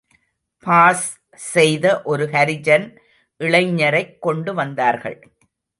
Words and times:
Pass 0.59 1.03
செய்த 1.33 2.01
ஒரு 2.03 2.25
ஹரிஜன் 2.25 2.97
இளைஞரைக் 3.37 4.21
கொண்டு 4.21 4.53
வந்தார்கள். 4.53 5.19